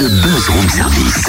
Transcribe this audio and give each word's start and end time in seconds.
le 0.00 0.08
buzz 0.08 0.48
room 0.48 0.68
service. 0.70 1.28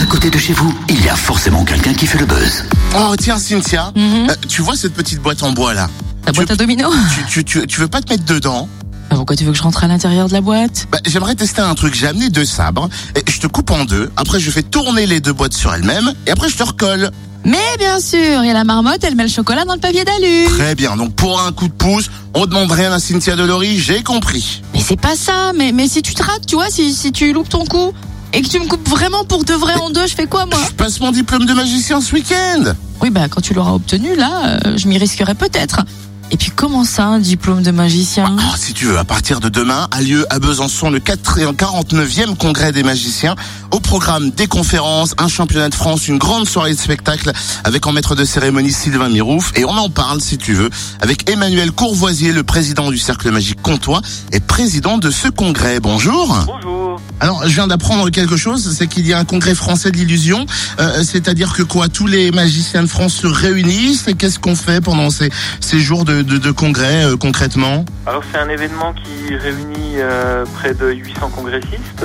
À 0.00 0.04
côté 0.06 0.30
de 0.30 0.38
chez 0.38 0.52
vous, 0.52 0.72
il 0.88 1.04
y 1.04 1.08
a 1.08 1.16
forcément 1.16 1.64
quelqu'un 1.64 1.92
qui 1.94 2.06
fait 2.06 2.18
le 2.18 2.26
buzz. 2.26 2.64
Oh 2.96 3.14
tiens 3.18 3.38
Cynthia, 3.38 3.92
Mhm. 3.96 4.30
euh, 4.30 4.34
tu 4.48 4.62
vois 4.62 4.76
cette 4.76 4.94
petite 4.94 5.20
boîte 5.20 5.42
en 5.42 5.50
bois 5.52 5.74
là? 5.74 5.88
La 6.26 6.32
boîte 6.32 6.50
à 6.52 6.56
domino? 6.56 6.90
tu, 7.14 7.24
tu, 7.24 7.44
tu, 7.44 7.66
tu 7.66 7.80
veux 7.80 7.88
pas 7.88 8.00
te 8.02 8.12
mettre 8.12 8.24
dedans? 8.24 8.68
Ah, 9.10 9.14
Pourquoi 9.16 9.36
tu 9.36 9.44
veux 9.44 9.52
que 9.52 9.58
je 9.58 9.62
rentre 9.62 9.82
à 9.84 9.88
l'intérieur 9.88 10.28
de 10.28 10.32
la 10.32 10.40
boîte? 10.40 10.86
Bah, 10.90 10.98
J'aimerais 11.06 11.34
tester 11.34 11.60
un 11.62 11.74
truc. 11.74 11.94
J'ai 11.94 12.06
amené 12.08 12.28
deux 12.28 12.44
sabres 12.44 12.88
et 13.14 13.22
je 13.30 13.40
te 13.40 13.46
coupe 13.46 13.70
en 13.70 13.84
deux. 13.84 14.10
Après 14.16 14.38
je 14.40 14.50
fais 14.50 14.62
tourner 14.62 15.06
les 15.06 15.20
deux 15.20 15.32
boîtes 15.32 15.54
sur 15.54 15.72
elles-mêmes 15.74 16.12
et 16.26 16.30
après 16.30 16.48
je 16.48 16.56
te 16.56 16.62
recolle. 16.62 17.10
Mais 17.46 17.76
bien 17.78 18.00
sûr, 18.00 18.42
et 18.42 18.52
la 18.52 18.64
marmotte, 18.64 19.04
elle 19.04 19.14
met 19.14 19.22
le 19.22 19.28
chocolat 19.28 19.64
dans 19.64 19.74
le 19.74 19.80
papier 19.80 20.04
d'alu. 20.04 20.46
Très 20.48 20.74
bien. 20.74 20.96
Donc 20.96 21.14
pour 21.14 21.40
un 21.40 21.52
coup 21.52 21.68
de 21.68 21.72
pouce, 21.72 22.10
on 22.34 22.44
demande 22.44 22.72
rien 22.72 22.92
à 22.92 22.98
Cynthia 22.98 23.36
Delory, 23.36 23.78
j'ai 23.78 24.02
compris. 24.02 24.62
Mais 24.74 24.80
c'est 24.80 25.00
pas 25.00 25.14
ça, 25.14 25.52
mais, 25.54 25.70
mais 25.70 25.86
si 25.86 26.02
tu 26.02 26.12
te 26.12 26.24
rates, 26.24 26.44
tu 26.44 26.56
vois, 26.56 26.70
si, 26.70 26.92
si 26.92 27.12
tu 27.12 27.32
loupes 27.32 27.48
ton 27.48 27.64
coup 27.64 27.92
et 28.32 28.42
que 28.42 28.48
tu 28.48 28.58
me 28.58 28.66
coupes 28.66 28.88
vraiment 28.88 29.22
pour 29.22 29.44
de 29.44 29.54
vrai 29.54 29.74
en 29.74 29.90
deux, 29.90 30.08
je 30.08 30.14
fais 30.16 30.26
quoi 30.26 30.44
moi 30.46 30.58
Je 30.66 30.72
passe 30.72 30.98
mon 30.98 31.12
diplôme 31.12 31.46
de 31.46 31.54
magicien 31.54 32.00
ce 32.00 32.16
week-end. 32.16 32.74
Oui, 33.00 33.10
bah 33.10 33.28
quand 33.30 33.40
tu 33.40 33.54
l'auras 33.54 33.74
obtenu, 33.74 34.16
là, 34.16 34.58
euh, 34.66 34.76
je 34.76 34.88
m'y 34.88 34.98
risquerai 34.98 35.36
peut-être. 35.36 35.84
Et 36.30 36.36
puis 36.36 36.50
comment 36.50 36.84
ça, 36.84 37.06
un 37.06 37.18
diplôme 37.18 37.62
de 37.62 37.70
magicien? 37.70 38.36
Ah, 38.38 38.54
si 38.56 38.74
tu 38.74 38.86
veux, 38.86 38.98
à 38.98 39.04
partir 39.04 39.40
de 39.40 39.48
demain, 39.48 39.86
a 39.92 40.00
lieu 40.00 40.26
à 40.30 40.38
Besançon 40.38 40.90
le 40.90 40.98
49e 40.98 42.36
congrès 42.36 42.72
des 42.72 42.82
magiciens. 42.82 43.36
Au 43.70 43.78
programme 43.78 44.30
des 44.30 44.46
conférences, 44.46 45.14
un 45.18 45.28
championnat 45.28 45.68
de 45.68 45.74
France, 45.74 46.08
une 46.08 46.18
grande 46.18 46.48
soirée 46.48 46.74
de 46.74 46.78
spectacle 46.78 47.30
avec 47.64 47.86
en 47.86 47.92
maître 47.92 48.14
de 48.14 48.24
cérémonie 48.24 48.72
Sylvain 48.72 49.08
Mirouf. 49.08 49.52
Et 49.56 49.64
on 49.64 49.76
en 49.76 49.88
parle, 49.88 50.20
si 50.20 50.36
tu 50.36 50.54
veux, 50.54 50.70
avec 51.00 51.30
Emmanuel 51.30 51.70
Courvoisier, 51.70 52.32
le 52.32 52.42
président 52.42 52.90
du 52.90 52.98
Cercle 52.98 53.30
Magique 53.30 53.62
Comtois 53.62 54.00
et 54.32 54.40
président 54.40 54.98
de 54.98 55.10
ce 55.10 55.28
congrès. 55.28 55.78
Bonjour. 55.80 56.36
Bonjour. 56.46 56.75
Alors, 57.18 57.44
je 57.44 57.54
viens 57.54 57.66
d'apprendre 57.66 58.10
quelque 58.10 58.36
chose, 58.36 58.76
c'est 58.76 58.86
qu'il 58.86 59.06
y 59.06 59.14
a 59.14 59.18
un 59.18 59.24
congrès 59.24 59.54
français 59.54 59.90
de 59.90 59.96
l'illusion. 59.96 60.44
Euh, 60.78 61.02
C'est-à-dire 61.02 61.54
que 61.54 61.62
quoi, 61.62 61.88
tous 61.88 62.06
les 62.06 62.30
magiciens 62.30 62.82
de 62.82 62.88
France 62.88 63.14
se 63.14 63.26
réunissent 63.26 64.06
et 64.06 64.14
qu'est-ce 64.14 64.38
qu'on 64.38 64.54
fait 64.54 64.82
pendant 64.82 65.08
ces, 65.08 65.30
jours 65.78 66.04
de, 66.04 66.50
congrès 66.50 67.04
euh, 67.04 67.16
concrètement? 67.16 67.84
Alors 68.06 68.22
c'est 68.30 68.38
un 68.38 68.48
événement 68.48 68.92
qui 68.92 69.34
réunit 69.34 69.96
euh, 69.96 70.44
près 70.56 70.74
de 70.74 70.90
800 70.90 71.30
congressistes. 71.30 72.04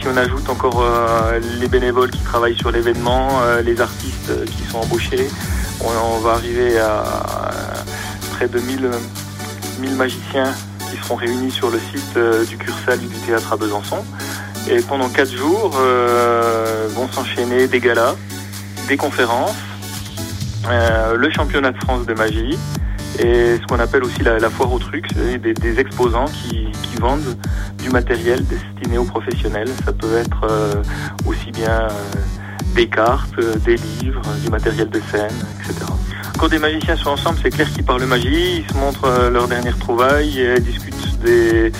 Si 0.00 0.08
on 0.08 0.16
ajoute 0.16 0.48
encore 0.48 0.84
les 1.60 1.68
bénévoles 1.68 2.10
qui 2.10 2.20
travaillent 2.20 2.56
sur 2.56 2.70
l'événement, 2.70 3.28
les 3.64 3.80
artistes 3.80 4.32
qui 4.46 4.70
sont 4.70 4.78
embauchés, 4.78 5.28
on, 5.80 6.18
va 6.20 6.32
arriver 6.32 6.78
à 6.78 7.50
près 8.32 8.48
de 8.48 8.58
1000, 8.58 8.88
1000 9.80 9.94
magiciens 9.94 10.52
qui 10.90 10.96
seront 11.02 11.16
réunis 11.16 11.50
sur 11.50 11.70
le 11.70 11.78
site 11.78 12.18
du 12.48 12.56
Cursal 12.56 12.98
du 12.98 13.08
théâtre 13.26 13.52
à 13.52 13.56
Besançon. 13.56 13.98
Et 14.70 14.82
pendant 14.82 15.08
quatre 15.08 15.32
jours 15.32 15.78
euh, 15.80 16.88
vont 16.90 17.08
s'enchaîner 17.08 17.68
des 17.68 17.80
galas, 17.80 18.16
des 18.86 18.98
conférences, 18.98 19.56
euh, 20.68 21.16
le 21.16 21.30
championnat 21.30 21.72
de 21.72 21.78
France 21.78 22.04
de 22.04 22.12
magie, 22.12 22.58
et 23.18 23.56
ce 23.56 23.66
qu'on 23.66 23.80
appelle 23.80 24.04
aussi 24.04 24.22
la, 24.22 24.38
foire 24.50 24.70
aux 24.70 24.78
trucs, 24.78 25.06
c'est 25.14 25.38
des, 25.38 25.54
des 25.54 25.80
exposants 25.80 26.26
qui, 26.26 26.68
vendent 27.00 27.38
du 27.80 27.90
matériel 27.90 28.44
destiné 28.44 28.98
aux 28.98 29.04
professionnels. 29.04 29.68
Ça 29.84 29.92
peut 29.92 30.16
être 30.16 30.44
euh, 30.50 30.74
aussi 31.26 31.52
bien 31.52 31.86
des 32.74 32.88
cartes, 32.88 33.38
des 33.64 33.76
livres, 33.76 34.22
du 34.42 34.50
matériel 34.50 34.90
de 34.90 35.00
scène, 35.12 35.30
etc. 35.60 35.86
Quand 36.40 36.48
des 36.48 36.58
magiciens 36.58 36.96
sont 36.96 37.10
ensemble, 37.10 37.38
c'est 37.40 37.50
clair 37.50 37.72
qu'ils 37.72 37.84
parlent 37.84 38.04
magie, 38.04 38.64
ils 38.64 38.68
se 38.68 38.76
montrent 38.76 39.30
leurs 39.30 39.46
dernières 39.46 39.78
trouvailles 39.78 40.40
et 40.40 40.58
discutent 40.58 41.20
des, 41.20 41.70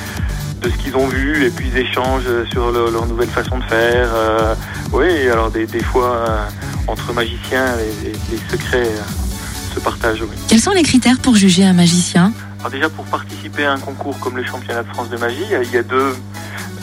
de 0.61 0.70
ce 0.70 0.77
qu'ils 0.77 0.97
ont 0.97 1.06
vu 1.06 1.45
et 1.45 1.51
puis 1.51 1.69
ils 1.73 1.78
échangent 1.78 2.45
sur 2.51 2.70
leur, 2.73 2.91
leur 2.91 3.06
nouvelle 3.06 3.28
façon 3.28 3.59
de 3.59 3.64
faire. 3.64 4.09
Euh, 4.14 4.55
oui, 4.92 5.28
alors 5.31 5.51
des, 5.51 5.67
des 5.67 5.83
fois, 5.83 6.17
euh, 6.28 6.39
entre 6.87 7.12
magiciens, 7.12 7.75
les, 8.03 8.12
secrets 8.51 8.86
euh, 8.86 9.74
se 9.74 9.80
partagent. 9.80 10.23
Oui. 10.23 10.36
Quels 10.48 10.61
sont 10.61 10.73
les 10.73 10.83
critères 10.83 11.19
pour 11.20 11.35
juger 11.36 11.64
un 11.64 11.73
magicien? 11.74 12.33
Alors 12.61 12.70
déjà 12.70 12.89
pour 12.89 13.05
participer 13.05 13.64
à 13.67 13.73
un 13.73 13.79
concours 13.79 14.19
comme 14.19 14.36
le 14.36 14.45
championnat 14.45 14.83
de 14.83 14.89
France 14.89 15.08
de 15.11 15.17
magie, 15.17 15.45
il 15.48 15.70
y 15.73 15.77
a- 15.77 15.83
deux, 15.83 16.14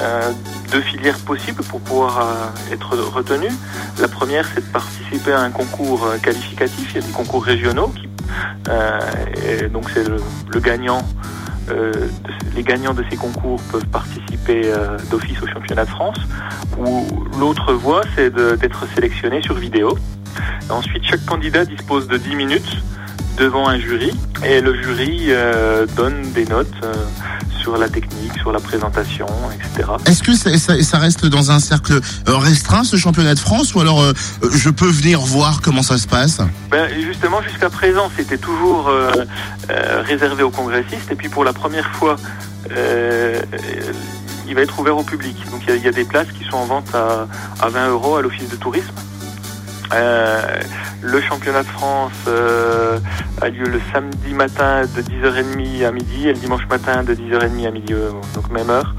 euh, 0.02 0.32
deux 0.72 0.82
filières 0.82 1.18
possibles 1.20 1.64
pour 1.64 1.82
pouvoir 1.82 2.20
euh, 2.20 2.74
être 2.74 2.96
retenu. 2.96 3.48
La 4.00 4.08
première 4.08 4.48
c'est 4.54 4.62
de 4.66 4.72
participer 4.72 5.34
à 5.34 5.42
un 5.42 5.52
concours 5.52 6.06
euh, 6.06 6.18
qualificatif, 6.18 6.92
il 6.92 7.02
y 7.02 7.04
a 7.04 7.08
des 7.08 7.12
concours 7.14 7.44
régionaux 7.44 7.90
qui 7.90 8.08
euh, 8.70 9.00
et 9.48 9.68
donc 9.68 9.86
c'est 9.94 10.08
le, 10.08 10.18
le 10.54 10.60
gagnant 10.60 11.06
euh, 11.70 11.92
les 12.56 12.64
gagnants 12.64 12.94
de 12.94 13.04
ces 13.10 13.18
concours 13.18 13.62
peuvent 13.72 13.88
participer 13.88 14.64
euh, 14.66 14.98
d'office 15.10 15.42
au 15.42 15.48
championnat 15.48 15.86
de 15.86 15.90
France. 15.90 16.18
Ou 16.78 17.06
l'autre 17.40 17.74
voie, 17.74 18.02
c'est 18.16 18.34
d'être 18.34 18.86
sélectionné 18.94 19.42
sur 19.42 19.56
vidéo. 19.56 19.98
Ensuite, 20.70 21.04
chaque 21.06 21.26
candidat 21.26 21.66
dispose 21.66 22.08
de 22.08 22.18
10 22.18 22.36
minutes 22.36 22.78
devant 23.38 23.68
un 23.68 23.78
jury 23.78 24.12
et 24.46 24.62
le 24.62 24.82
jury 24.82 25.28
euh, 25.30 25.86
donne 25.96 26.22
des 26.34 26.46
notes 26.46 26.74
sur 27.66 27.78
la 27.80 27.90
technique, 27.90 28.32
sur 28.42 28.52
la 28.52 28.60
présentation, 28.60 29.26
etc. 29.56 29.90
Est-ce 30.06 30.22
que 30.22 30.36
ça, 30.36 30.56
ça- 30.60 30.80
ça 30.84 31.00
reste 31.00 31.26
dans 31.26 31.50
un 31.50 31.58
cercle 31.60 31.94
euh, 32.28 32.38
restreint 32.38 32.84
ce 32.84 32.96
championnat 32.96 33.34
de 33.34 33.40
France 33.40 33.74
ou 33.74 33.80
alors 33.82 34.04
euh, 34.04 34.14
je 34.54 34.70
peux 34.70 34.88
venir 34.88 35.20
voir 35.22 35.62
comment 35.62 35.82
ça 35.82 35.98
se 35.98 36.08
passe? 36.08 36.38
Ben, 36.70 36.88
justement, 37.04 37.42
jusqu'à 37.42 37.72
présent, 37.72 38.12
c'était 38.16 38.38
toujours 38.38 38.88
euh, 38.90 39.12
euh, 39.72 40.04
réservé 40.06 40.44
aux 40.44 40.52
congressistes. 40.52 41.10
Et 41.12 41.16
puis 41.16 41.28
pour 41.28 41.44
la 41.44 41.54
première 41.54 41.90
fois, 41.96 42.18
il 44.48 44.54
va 44.54 44.62
être 44.62 44.78
ouvert 44.80 44.96
au 44.98 45.04
public. 45.04 45.36
Donc 45.50 45.62
il 45.64 45.70
y, 45.70 45.74
a- 45.74 45.76
il 45.78 45.84
y 45.84 45.88
a 45.88 45.92
des 45.92 46.06
places 46.06 46.28
qui 46.38 46.44
sont 46.46 46.58
en 46.58 46.66
vente 46.66 46.94
à, 46.94 47.28
à 47.66 47.70
20 47.70 47.90
euros 47.90 48.16
à 48.18 48.22
l'office 48.22 48.48
de 48.48 48.58
tourisme. 48.58 48.94
Euh, 49.94 50.60
le 51.02 51.22
championnat 51.22 51.62
de 51.64 51.68
France 51.68 52.12
euh, 52.28 52.98
a 53.42 53.50
lieu 53.50 53.66
le 53.66 53.80
samedi 53.94 54.34
matin 54.34 54.82
de 54.96 55.02
10h30 55.02 55.86
à 55.86 55.92
midi 55.92 56.28
et 56.28 56.34
le 56.34 56.40
dimanche 56.40 56.68
matin 56.70 57.04
de 57.04 57.14
10h30 57.14 57.68
à 57.68 57.72
midi, 57.72 57.94
euh, 57.94 58.10
donc 58.34 58.50
même 58.52 58.70
heure, 58.70 58.96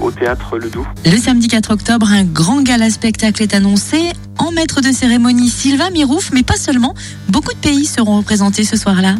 au 0.00 0.10
théâtre 0.10 0.58
Le 0.58 0.68
Doubs. 0.68 0.86
Le 1.04 1.16
samedi 1.16 1.48
4 1.48 1.70
octobre, 1.72 2.08
un 2.12 2.24
grand 2.24 2.62
gala 2.62 2.90
spectacle 2.90 3.42
est 3.42 3.54
annoncé. 3.54 4.12
En 4.38 4.52
maître 4.52 4.82
de 4.82 4.92
cérémonie, 4.92 5.48
Sylvain 5.48 5.90
Mirouf, 5.90 6.30
mais 6.32 6.42
pas 6.42 6.56
seulement. 6.56 6.94
Beaucoup 7.28 7.52
de 7.54 7.58
pays 7.58 7.86
seront 7.86 8.18
représentés 8.18 8.64
ce 8.64 8.76
soir-là. 8.76 9.14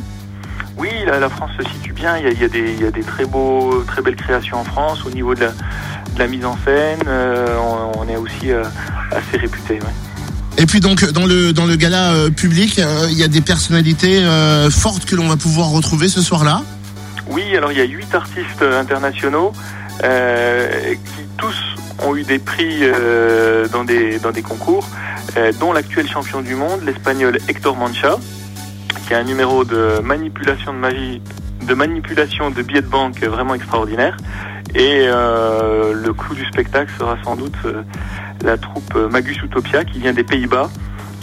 Oui, 0.77 0.91
la, 1.07 1.19
la 1.19 1.31
France 1.31 1.53
se 1.59 1.67
situe 1.71 1.95
bien. 1.95 2.19
Il 2.19 2.25
y, 2.25 2.27
a, 2.27 2.31
il 2.33 2.41
y 2.41 2.45
a 2.45 2.49
des, 2.49 2.73
il 2.75 2.83
y 2.83 2.87
a 2.87 2.91
des 2.91 3.01
très 3.03 3.25
beaux, 3.25 3.83
très 3.87 4.03
belles 4.03 4.17
créations 4.17 4.59
en 4.59 4.65
France 4.65 5.05
au 5.07 5.11
niveau 5.11 5.35
de 5.35 5.41
la, 5.41 5.47
de 5.49 6.19
la 6.19 6.27
mise 6.27 6.45
en 6.45 6.59
scène. 6.67 7.01
euh, 7.07 7.57
on, 7.59 8.01
on 8.01 8.09
est 8.09 8.17
aussi 8.17 8.51
assez 9.11 9.39
réputé. 9.39 9.75
ouais. 9.81 9.95
Et 10.59 10.65
puis 10.65 10.81
donc 10.81 11.05
dans 11.13 11.27
le 11.27 11.53
dans 11.53 11.67
le 11.67 11.77
gala 11.77 12.13
euh, 12.13 12.31
public, 12.31 12.79
euh, 12.79 13.09
il 13.11 13.19
y 13.19 13.23
a 13.23 13.29
des 13.29 13.43
personnalités 13.43 14.25
euh, 14.25 14.71
fortes 14.71 15.05
que 15.05 15.15
l'on 15.15 15.29
va 15.29 15.37
pouvoir 15.37 15.69
retrouver 15.69 16.09
ce 16.09 16.23
soir-là. 16.23 16.63
Oui, 17.29 17.55
alors 17.57 17.73
il 17.73 17.79
y 17.79 17.83
a 17.83 17.85
huit 17.85 18.15
artistes 18.15 18.63
internationaux 18.63 19.53
qui 20.01 21.23
tous 21.37 21.57
ont 22.07 22.15
eu 22.15 22.23
des 22.23 22.39
prix 22.39 22.83
dans 23.73 23.85
des 23.85 24.19
dans 24.19 24.31
des 24.31 24.43
concours, 24.43 24.87
dont 25.59 25.73
l'actuel 25.73 26.09
champion 26.09 26.41
du 26.43 26.55
monde, 26.55 26.83
l'espagnol 26.85 27.39
Hector 27.49 27.77
Mancha, 27.77 28.19
qui 29.07 29.15
a 29.15 29.19
un 29.19 29.25
numéro 29.25 29.65
de 29.65 30.01
manipulation 30.05 30.73
de 30.73 30.79
magie, 30.79 31.23
de 31.67 31.75
manipulation 31.75 32.51
de 32.51 32.63
billets 32.63 32.83
de 32.83 32.87
banque 32.87 33.21
vraiment 33.25 33.55
extraordinaire. 33.55 34.17
Et 34.75 35.07
le 35.07 36.13
clou 36.13 36.35
du 36.35 36.45
spectacle 36.45 36.93
sera 36.97 37.17
sans 37.25 37.35
doute 37.35 37.57
la 38.45 38.57
troupe 38.59 38.93
euh, 38.97 39.09
Magus 39.09 39.37
Utopia 39.43 39.85
qui 39.85 39.99
vient 39.99 40.13
des 40.13 40.25
Pays-Bas. 40.25 40.71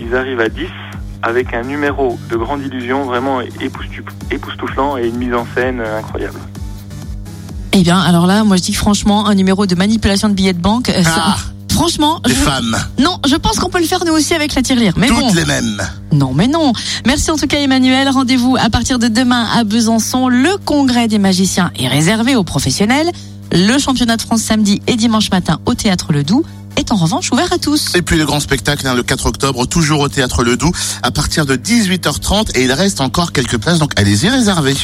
Ils 0.01 0.15
arrivent 0.15 0.39
à 0.41 0.49
10 0.49 0.65
avec 1.21 1.53
un 1.53 1.61
numéro 1.63 2.17
de 2.29 2.35
grande 2.35 2.61
illusion 2.65 3.03
vraiment 3.05 3.39
époustouflant 4.31 4.97
et 4.97 5.07
une 5.07 5.17
mise 5.17 5.33
en 5.33 5.45
scène 5.55 5.79
euh, 5.79 5.99
incroyable. 5.99 6.39
Eh 7.71 7.81
bien, 7.81 7.99
alors 7.99 8.27
là, 8.27 8.43
moi 8.43 8.57
je 8.57 8.61
dis 8.61 8.71
que 8.71 8.77
franchement, 8.77 9.27
un 9.27 9.35
numéro 9.35 9.65
de 9.65 9.75
manipulation 9.75 10.29
de 10.29 10.33
billets 10.33 10.53
de 10.53 10.61
banque, 10.61 10.89
euh, 10.89 11.03
ça- 11.03 11.11
Ah. 11.25 11.37
franchement, 11.71 12.19
Des 12.23 12.31
je- 12.31 12.35
femmes, 12.35 12.77
non, 12.99 13.17
je 13.27 13.35
pense 13.35 13.57
qu'on 13.59 13.69
peut 13.69 13.79
le 13.79 13.85
faire 13.87 14.03
nous 14.05 14.13
aussi 14.13 14.33
avec 14.35 14.53
la 14.53 14.61
tirelire. 14.61 14.93
Mais 14.97 15.07
toutes 15.07 15.17
bon, 15.19 15.33
les 15.33 15.45
mêmes. 15.45 15.81
non, 16.11 16.33
mais 16.35 16.47
non. 16.47 16.71
Merci 17.05 17.31
en 17.31 17.35
tout 17.37 17.47
cas 17.47 17.57
Emmanuel. 17.59 18.09
Rendez-vous 18.09 18.57
à 18.59 18.69
partir 18.69 18.99
de 18.99 19.07
demain 19.07 19.47
à 19.55 19.63
Besançon. 19.63 20.27
Le 20.27 20.57
congrès 20.65 21.07
des 21.07 21.17
magiciens 21.19 21.71
est 21.79 21.87
réservé 21.87 22.35
aux 22.35 22.43
professionnels. 22.43 23.09
Le 23.51 23.77
championnat 23.79 24.17
de 24.17 24.21
France 24.21 24.41
samedi 24.41 24.81
et 24.87 24.95
dimanche 24.95 25.29
matin 25.31 25.59
au 25.65 25.73
théâtre 25.73 26.11
Le 26.13 26.23
Doubs 26.23 26.43
est 26.77 26.91
en 26.91 26.95
revanche 26.95 27.31
ouvert 27.31 27.51
à 27.51 27.57
tous. 27.57 27.95
Et 27.95 28.01
puis 28.01 28.17
le 28.17 28.25
grand 28.25 28.39
spectacle 28.39 28.87
hein, 28.87 28.95
le 28.95 29.03
4 29.03 29.25
octobre, 29.25 29.65
toujours 29.67 30.01
au 30.01 30.09
théâtre 30.09 30.43
Le 30.43 30.57
Doubs, 30.57 30.73
à 31.01 31.11
partir 31.11 31.45
de 31.45 31.55
18h30 31.55 32.55
et 32.55 32.63
il 32.63 32.71
reste 32.71 33.01
encore 33.01 33.31
quelques 33.31 33.57
places, 33.57 33.79
donc 33.79 33.91
allez-y 33.95 34.29
réserver. 34.29 34.75